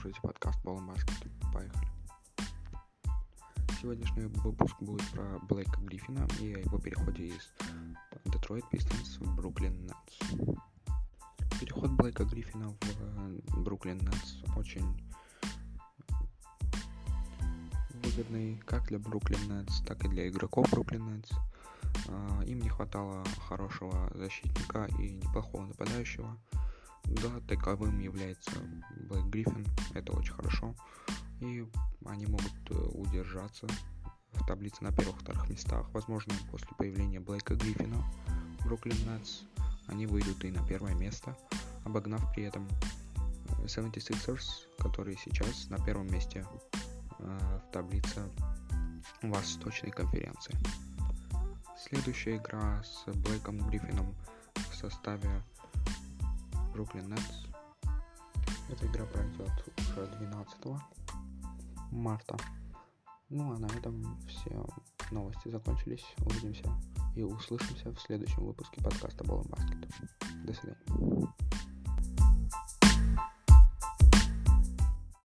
[0.00, 1.30] слушаете подкаст Ball Basket.
[1.52, 1.88] Поехали.
[3.82, 7.52] Сегодняшний выпуск будет про Блейка Гриффина и о его переходе из
[8.24, 10.56] Detroit Pistons в Бруклин Нетс.
[11.60, 12.74] Переход Блейка Гриффина
[13.48, 14.86] в Бруклин Нетс очень
[18.02, 21.30] выгодный как для Бруклин Нетс, так и для игроков Бруклин Нетс.
[22.46, 26.38] Им не хватало хорошего защитника и неплохого нападающего–
[27.04, 28.52] да, таковым является
[29.10, 30.74] Блэк Гриффин, это очень хорошо.
[31.40, 31.66] И
[32.06, 33.66] они могут э, удержаться
[34.32, 35.90] в таблице на первых-вторых местах.
[35.92, 37.96] Возможно, после появления Блейка Гриффина
[38.60, 39.40] в Бруклин Нетс
[39.88, 41.36] они выйдут и на первое место,
[41.84, 42.68] обогнав при этом
[43.64, 44.38] 76ers,
[44.78, 46.46] э, которые сейчас на первом месте
[47.18, 47.38] э,
[47.68, 48.22] в таблице
[49.22, 50.56] Восточной конференции.
[51.76, 54.14] Следующая игра с Блейком Гриффином
[54.54, 55.42] в составе
[56.72, 57.49] Бруклин Нетс.
[58.70, 60.56] Эта игра пройдет уже 12
[61.90, 62.36] марта.
[63.28, 64.64] Ну а на этом все
[65.10, 66.04] новости закончились.
[66.24, 66.64] Увидимся
[67.16, 69.24] и услышимся в следующем выпуске подкаста.
[69.24, 70.08] До свидания.